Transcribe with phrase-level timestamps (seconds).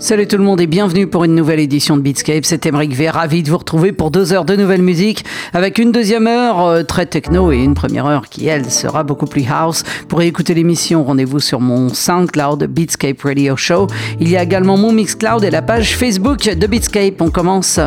[0.00, 2.44] Salut tout le monde et bienvenue pour une nouvelle édition de Beatscape.
[2.44, 5.90] C'est Emeric V, ravi de vous retrouver pour deux heures de nouvelle musique avec une
[5.90, 9.82] deuxième heure euh, très techno et une première heure qui, elle, sera beaucoup plus house.
[10.06, 13.88] Pour écouter l'émission, rendez-vous sur mon SoundCloud Beatscape Radio Show.
[14.20, 17.20] Il y a également mon Mixcloud et la page Facebook de Beatscape.
[17.20, 17.80] On commence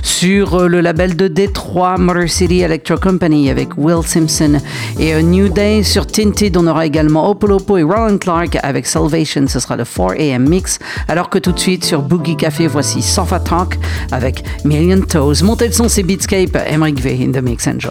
[0.00, 4.58] sur euh, le label de Détroit, Motor City Electro Company avec Will Simpson
[4.98, 6.56] et A New Day sur Tinted.
[6.56, 9.46] On aura également Opolopo et Roland Clark avec Salvation.
[9.48, 10.78] Ce sera le 4am mix.
[11.08, 13.78] Alors que tout de suite sur Boogie Café, voici Sofa Talk
[14.12, 15.42] avec Million Toes.
[15.42, 17.90] Montez le son, c'est Beatscape, Emmerich V in the mix, enjoy.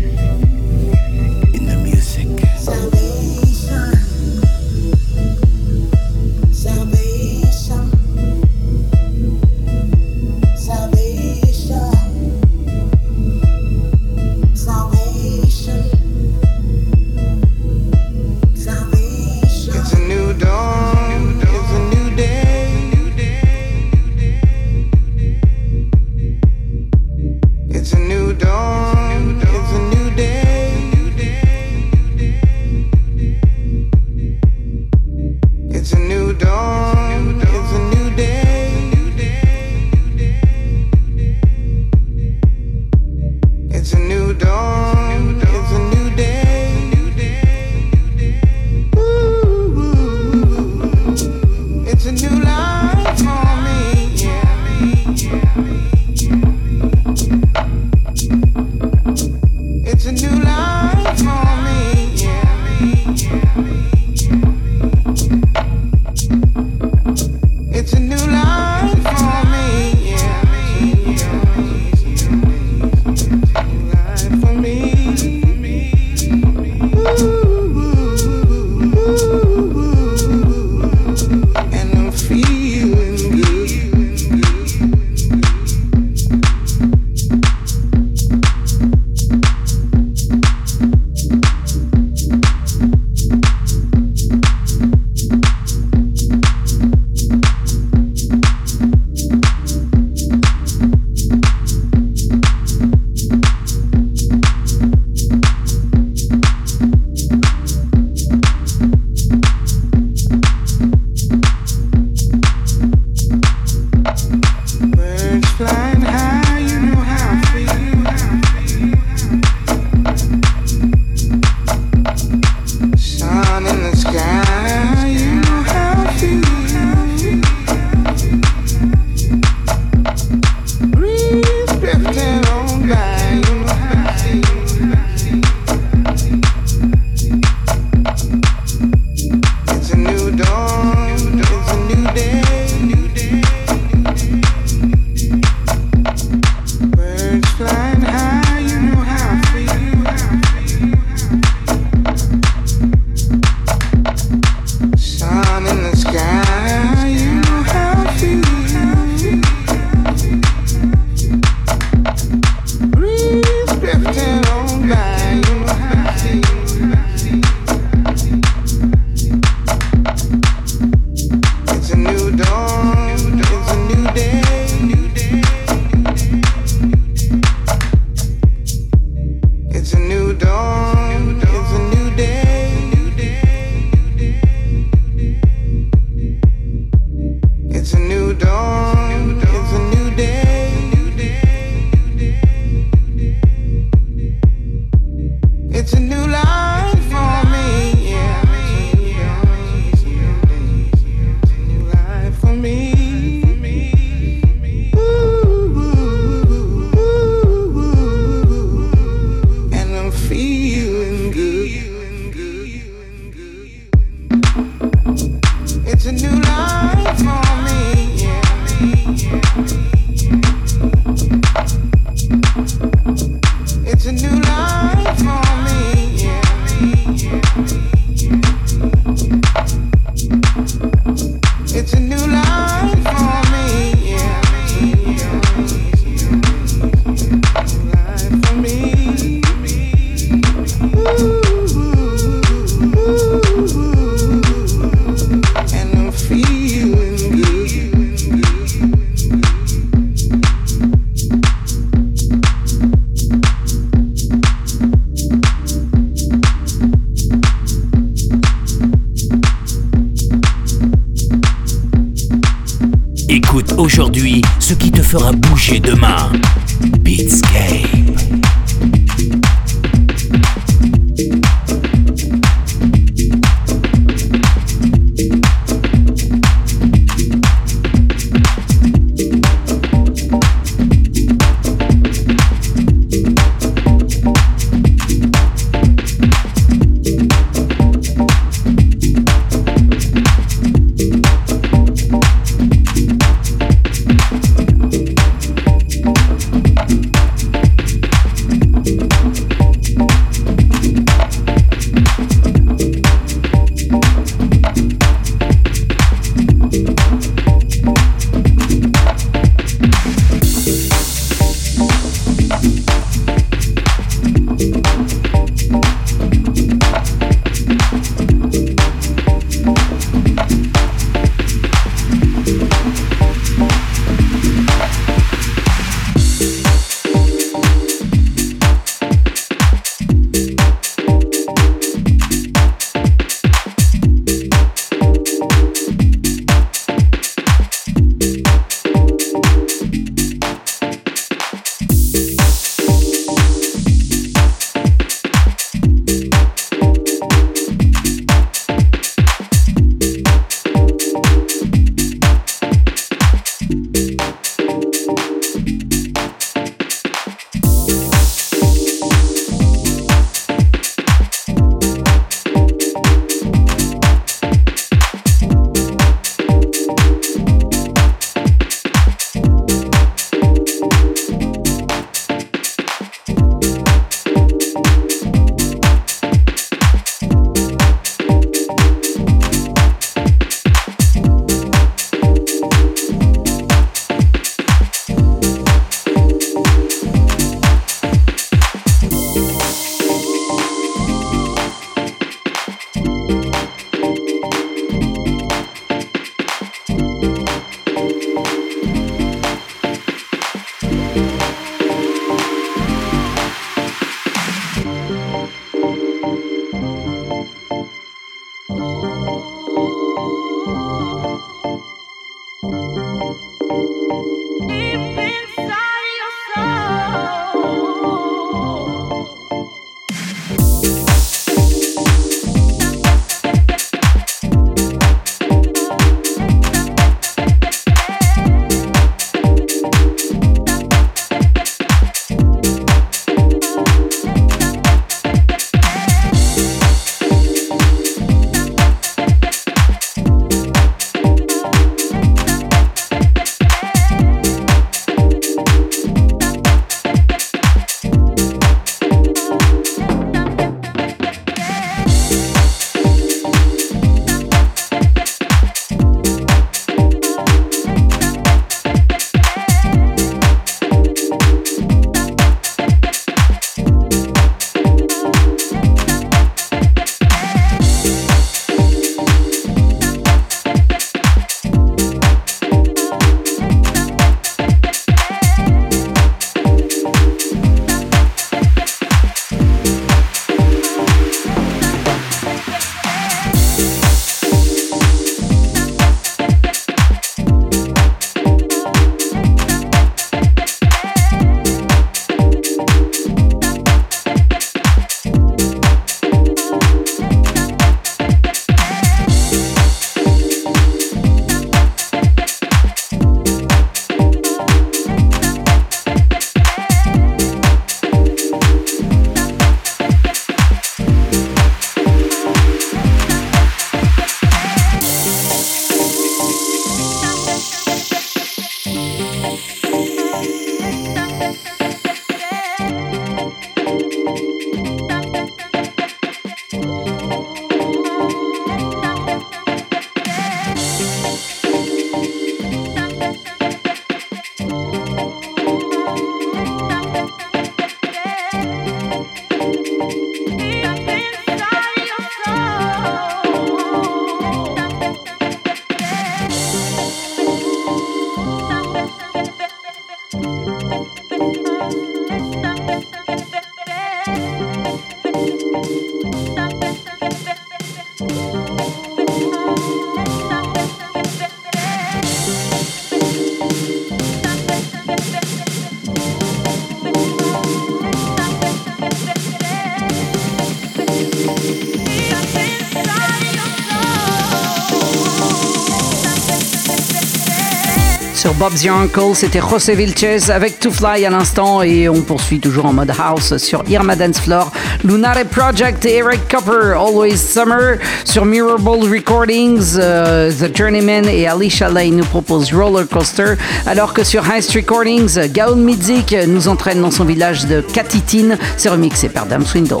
[578.42, 579.36] Sur Bob's Your Uncle.
[579.36, 583.56] C'était José Vilches avec To Fly à l'instant et on poursuit toujours en mode house
[583.56, 584.72] sur Irma Dance Floor.
[585.04, 587.98] Lunare Project Eric Copper, Always Summer.
[588.24, 593.54] Sur Mirable Recordings, euh, The Journeyman et Alicia Lane nous proposent Roller Coaster.
[593.86, 598.58] Alors que sur Heist Recordings, Gaon Midzik nous entraîne dans son village de Katitine.
[598.76, 600.00] C'est remixé par Dame Swindle.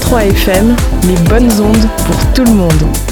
[0.00, 0.76] 103 FM,
[1.08, 3.07] les bonnes ondes pour tout le monde.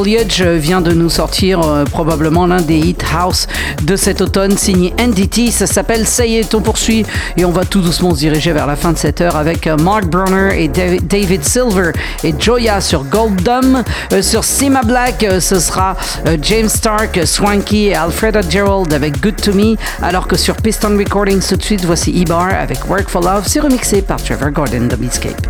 [0.00, 3.46] Foliage vient de nous sortir euh, probablement l'un des hits house
[3.82, 5.50] de cet automne, signé NDT.
[5.50, 6.54] Ça s'appelle Say It.
[6.54, 7.04] On poursuit
[7.36, 9.76] et on va tout doucement se diriger vers la fin de cette heure avec euh,
[9.76, 11.92] Mark Brunner et David Silver
[12.24, 13.84] et Joya sur Goldum.
[14.14, 15.94] Euh, sur Sima Black, ce sera
[16.40, 19.76] James Stark, Swanky et Alfreda Gerald avec Good to Me.
[20.00, 23.44] Alors que sur Piston Recordings, tout de suite, voici Ibar avec Work for Love.
[23.46, 25.46] C'est remixé par Trevor Gordon de Beatscape.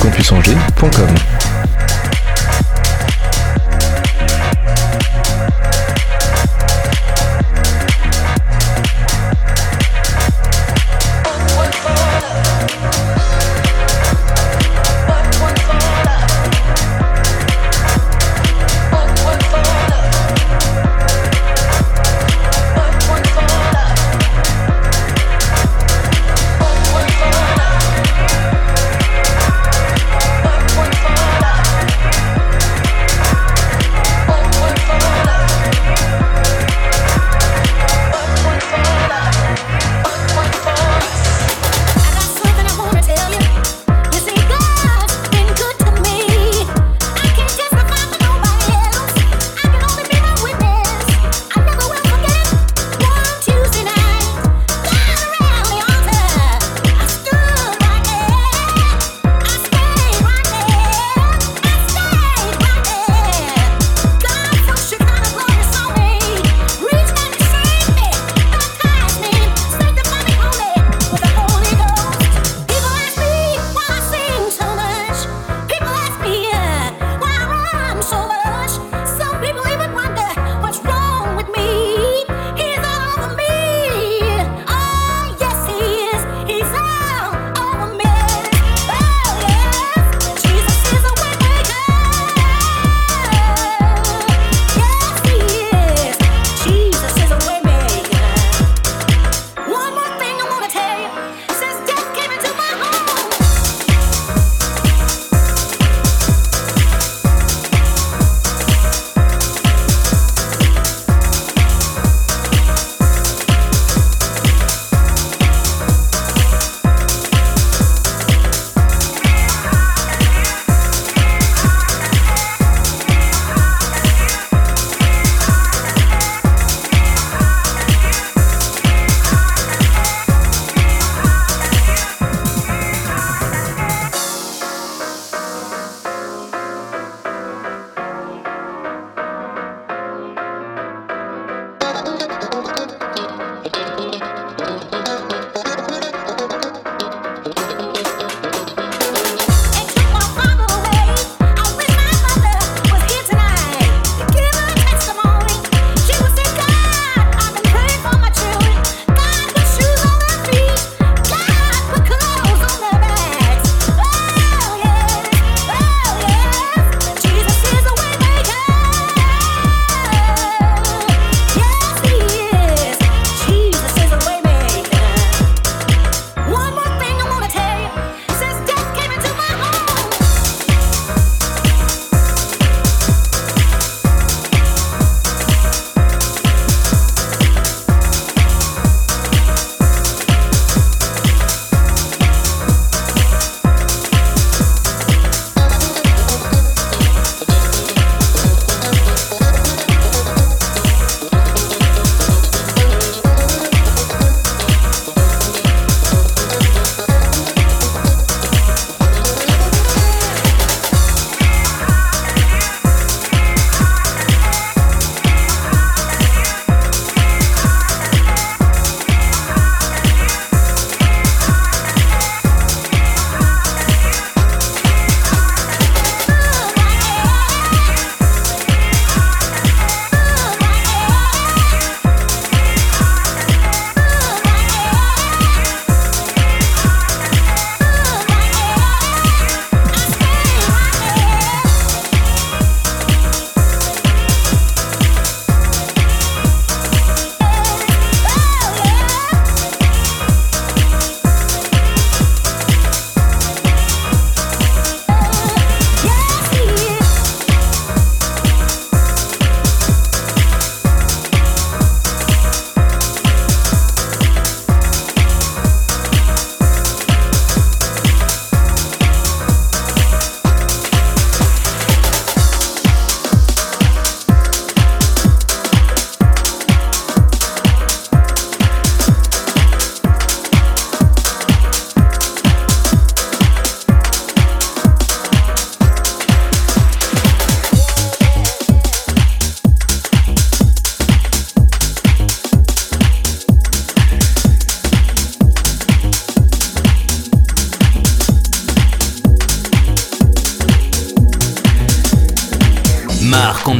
[0.00, 1.29] www.radiocampusangers.com.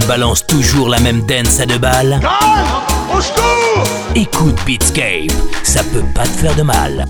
[0.07, 2.20] balance toujours la même dance à deux balles
[3.14, 3.84] Au secours
[4.14, 5.32] Écoute Beatscape,
[5.62, 7.07] ça peut pas te faire de mal.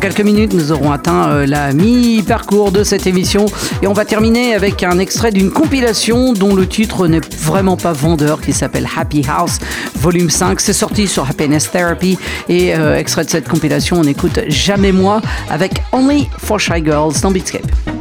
[0.00, 3.46] Quelques minutes, nous aurons atteint euh, la mi-parcours de cette émission
[3.82, 7.92] et on va terminer avec un extrait d'une compilation dont le titre n'est vraiment pas
[7.92, 9.58] vendeur qui s'appelle Happy House
[9.96, 10.58] Volume 5.
[10.60, 15.20] C'est sorti sur Happiness Therapy et euh, extrait de cette compilation, on écoute Jamais moi
[15.50, 17.99] avec Only for Shy Girls dans Beatscape.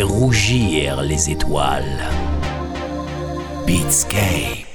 [0.00, 2.08] Rougir les étoiles.
[3.66, 4.72] Beatscape.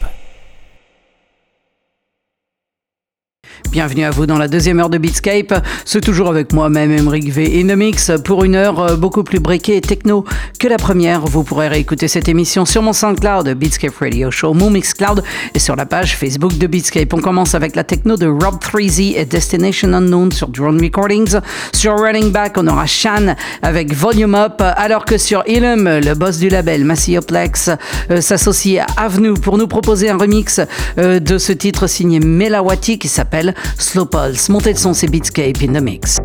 [3.72, 5.54] Bienvenue à vous dans la deuxième heure de Beatscape.
[5.86, 7.62] C'est toujours avec moi-même, Emric V.
[7.62, 10.26] In the Mix pour une heure euh, beaucoup plus briquée et techno
[10.58, 11.22] que la première.
[11.22, 15.76] Vous pourrez réécouter cette émission sur mon SoundCloud, Beatscape Radio Show, mon Mixcloud et sur
[15.76, 17.14] la page Facebook de Beatscape.
[17.14, 21.38] On commence avec la techno de Rob 3Z et Destination Unknown sur Drone Recordings.
[21.74, 26.38] Sur Running Back, on aura Shan avec Volume Up, alors que sur Ilum, le boss
[26.38, 27.70] du label, Massioplex,
[28.12, 30.60] euh, s'associe à Avenue pour nous proposer un remix
[30.98, 34.50] euh, de ce titre signé Melawati qui s'appelle Slow Pulse.
[34.50, 36.18] Montez le son, c'est Beatscape in the mix.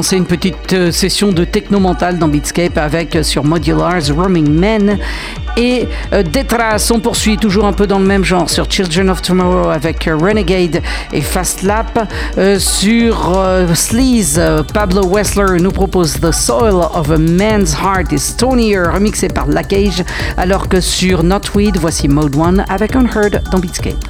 [0.00, 4.48] Commencé une petite euh, session de techno mental dans Beatscape avec euh, sur Modulars Roaming
[4.48, 4.96] Men
[5.58, 6.90] et euh, Detras.
[6.94, 10.80] On poursuit toujours un peu dans le même genre sur Children of Tomorrow avec Renegade
[11.12, 12.08] et Fast Lap.
[12.58, 13.36] sur
[13.74, 14.40] Sleaze,
[14.72, 19.62] Pablo Wessler nous propose The Soil of a Man's Heart is Stonier, remixé par La
[19.62, 20.02] Cage,
[20.38, 24.09] alors que sur Notweed, voici Mode 1 avec Unheard dans Beatscape.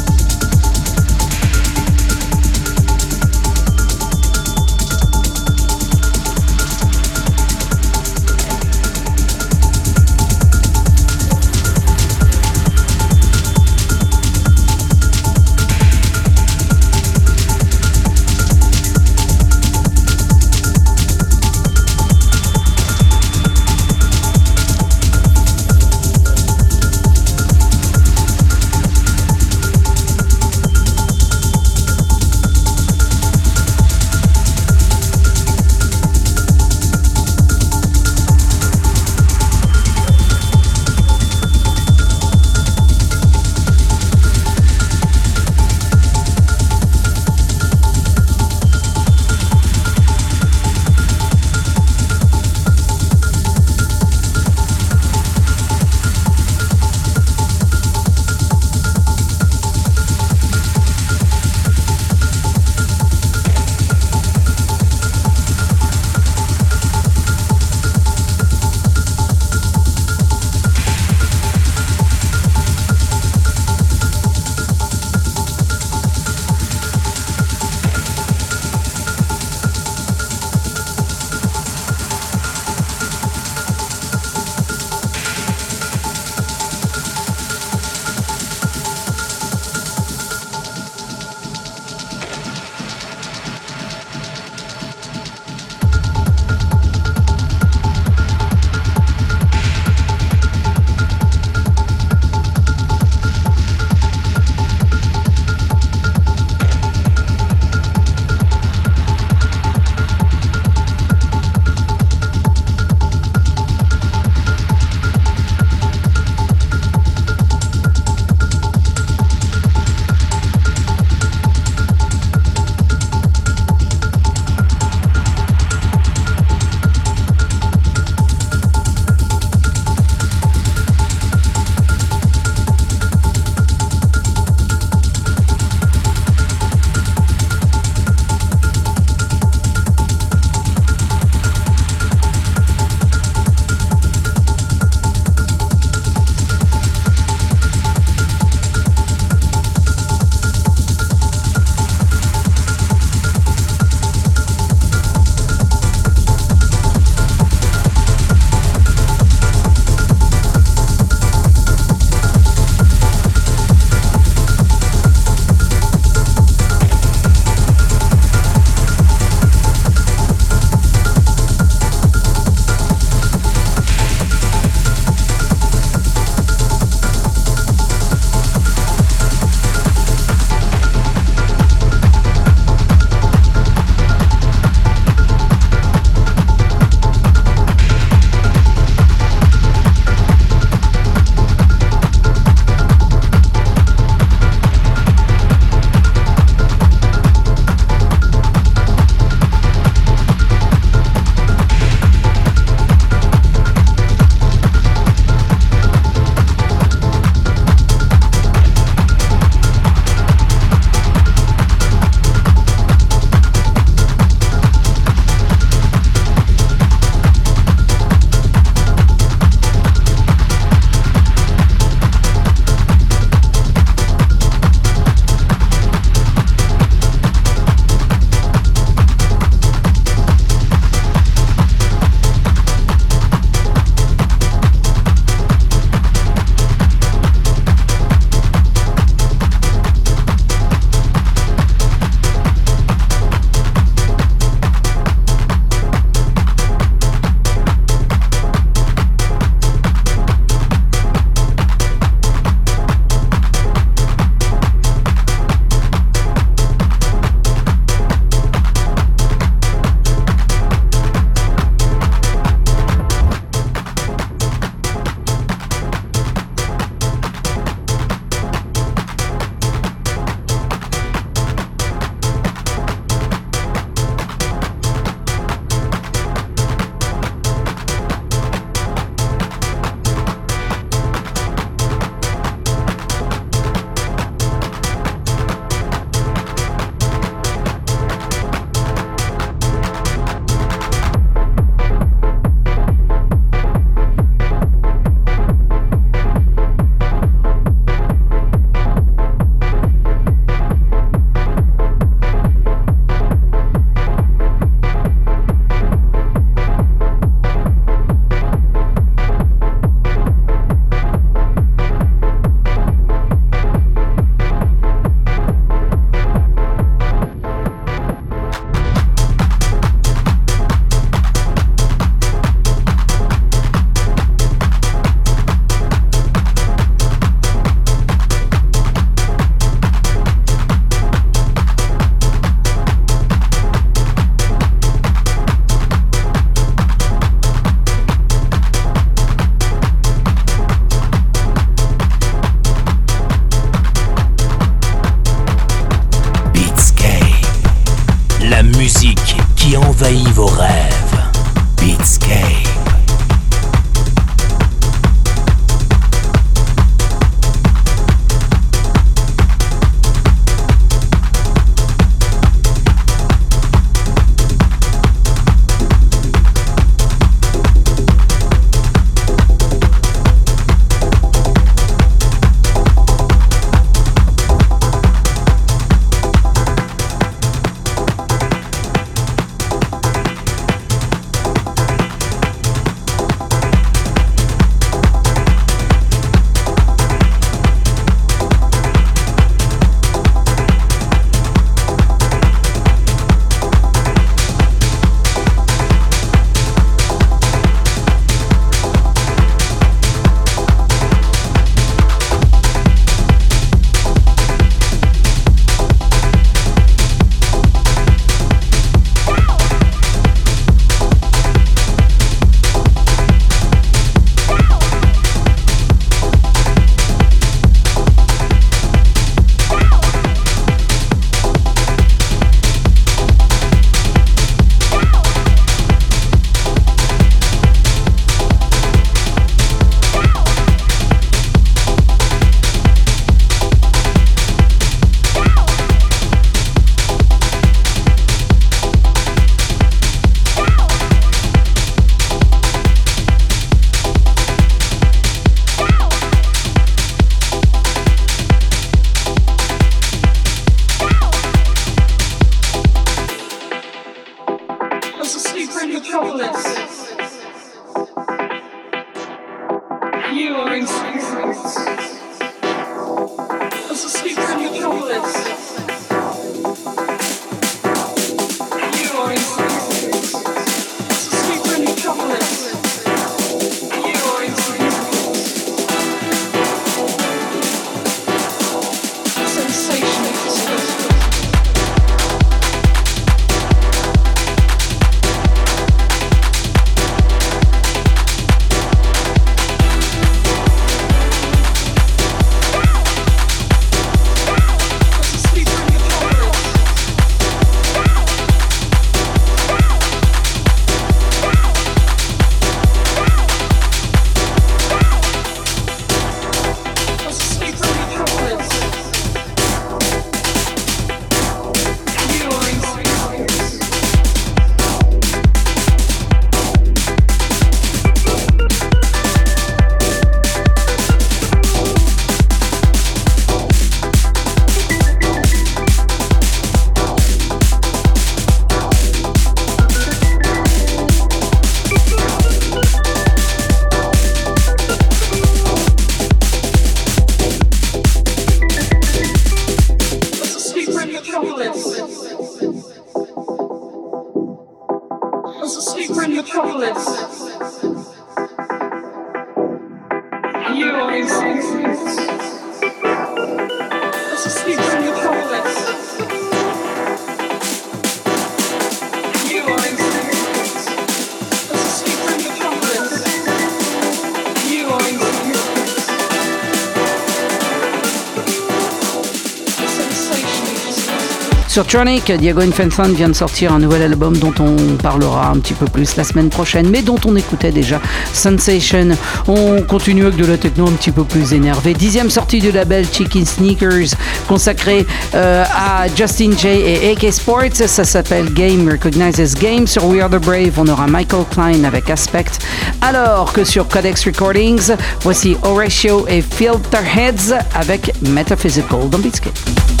[571.71, 575.73] Sur Tronic, Diego Infantson vient de sortir un nouvel album dont on parlera un petit
[575.73, 578.01] peu plus la semaine prochaine, mais dont on écoutait déjà
[578.33, 579.11] Sensation.
[579.47, 581.93] On continue avec de la techno un petit peu plus énervée.
[581.93, 584.17] Dixième sortie du label Chicken Sneakers,
[584.49, 587.87] consacré euh, à Justin J et AK Sports.
[587.87, 589.87] Ça s'appelle Game Recognizes Game.
[589.87, 592.51] Sur We Are the Brave, on aura Michael Klein avec Aspect.
[592.99, 594.91] Alors que sur Codex Recordings,
[595.21, 600.00] voici Horatio et Filterheads avec Metaphysical dans.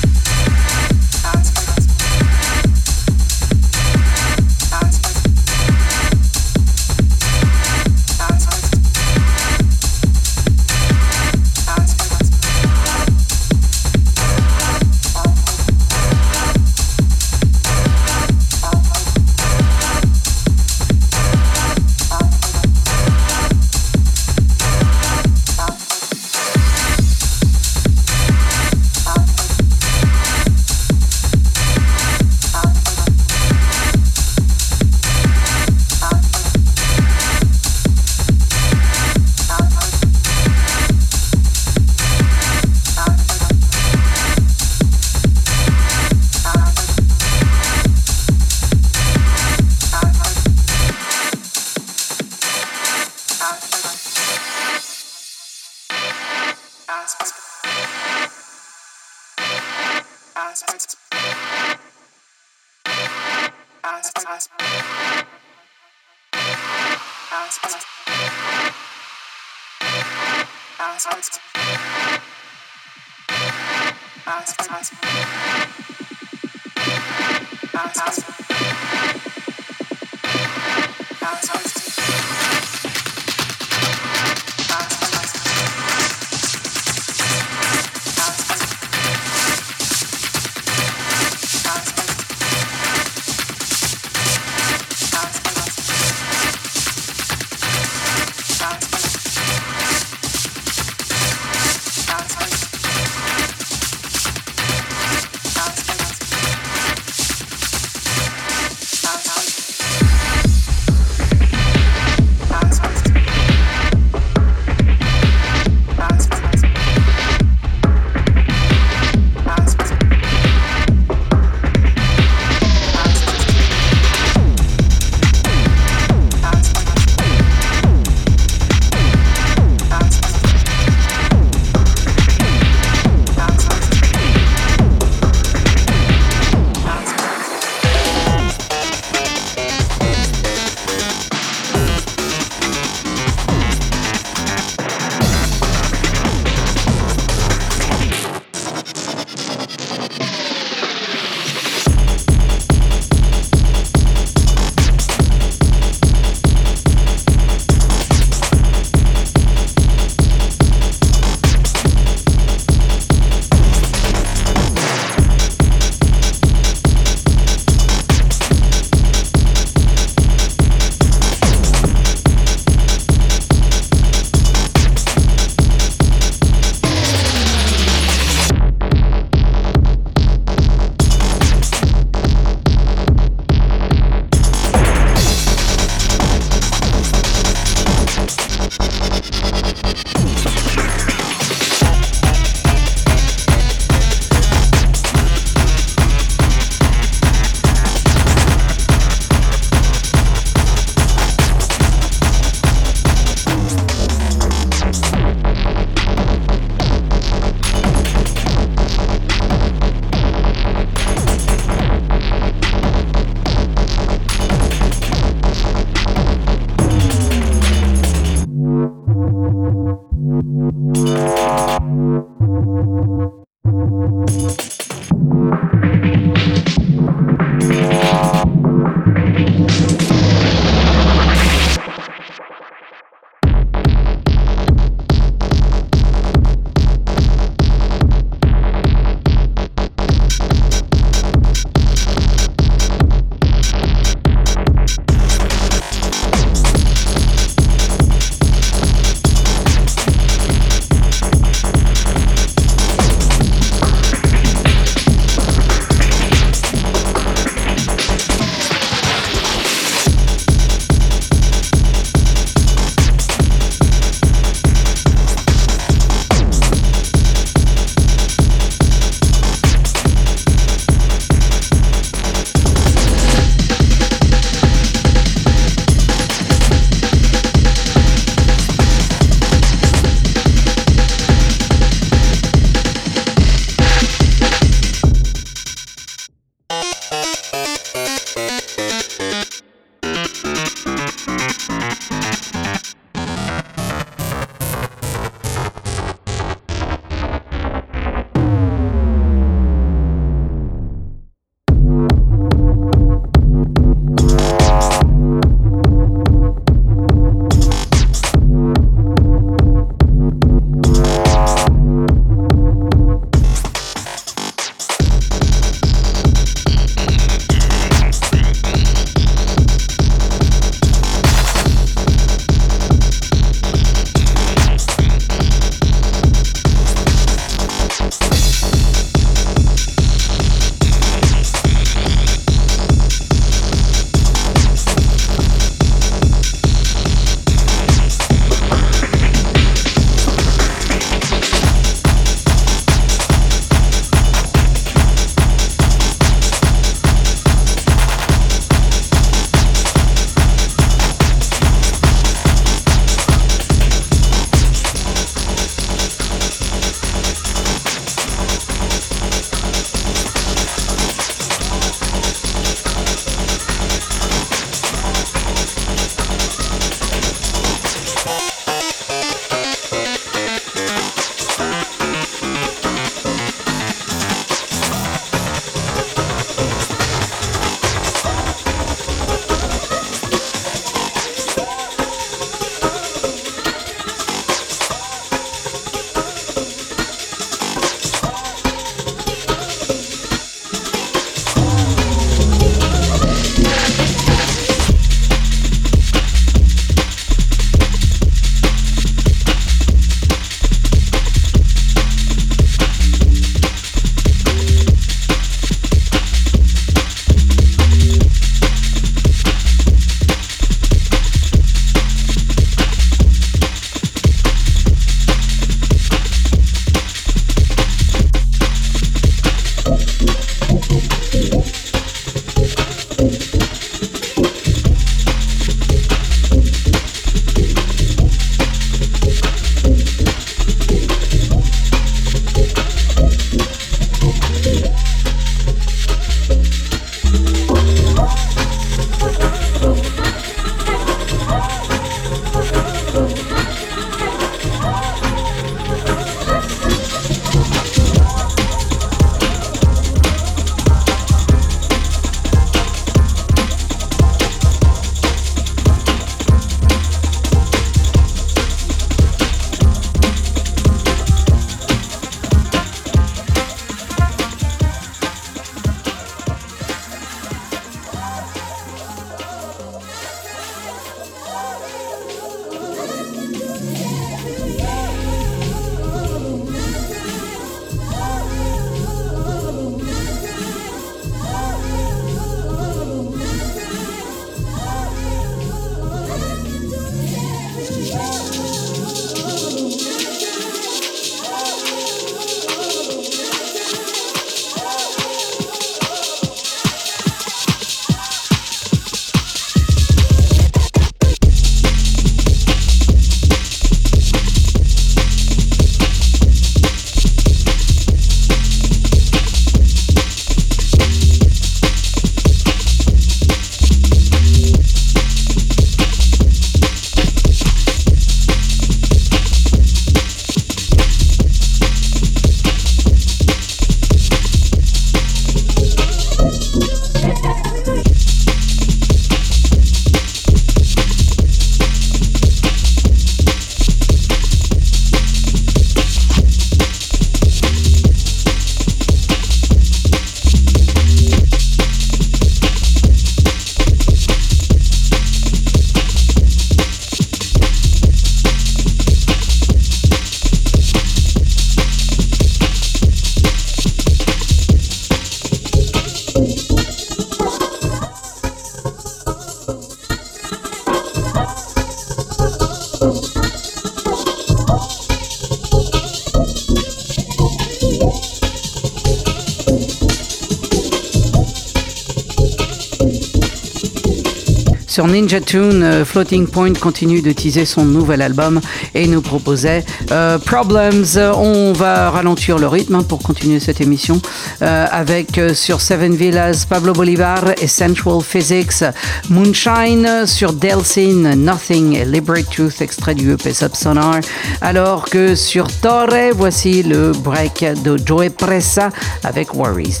[575.00, 578.60] Sur Ninja Tune, euh, Floating Point continue de teaser son nouvel album
[578.94, 579.82] et nous proposait
[580.12, 581.16] euh, Problems.
[581.16, 584.20] On va ralentir le rythme hein, pour continuer cette émission
[584.60, 588.84] avec sur Seven Villas, Pablo Bolivar, Essential Physics,
[589.30, 594.20] Moonshine, sur Delsin, Nothing et Liberate Truth, extrait du EP Subsonar.
[594.60, 598.90] Alors que sur Torre, voici le break de Joe Pressa
[599.24, 600.00] avec Worries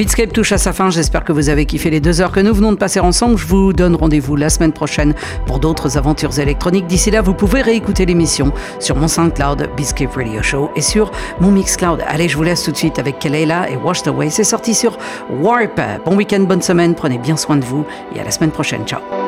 [0.00, 0.88] Beatscape touche à sa fin.
[0.88, 3.36] J'espère que vous avez kiffé les deux heures que nous venons de passer ensemble.
[3.36, 5.12] Je vous donne rendez-vous la semaine prochaine
[5.44, 6.86] pour d'autres aventures électroniques.
[6.86, 11.50] D'ici là, vous pouvez réécouter l'émission sur mon SoundCloud Beatscape Radio Show et sur mon
[11.50, 12.02] Mixcloud.
[12.08, 14.30] Allez, je vous laisse tout de suite avec Kelela et Washed Away.
[14.30, 14.96] C'est sorti sur
[15.38, 15.78] Warp.
[16.06, 16.94] Bon week-end, bonne semaine.
[16.94, 17.84] Prenez bien soin de vous
[18.16, 18.86] et à la semaine prochaine.
[18.86, 19.19] Ciao.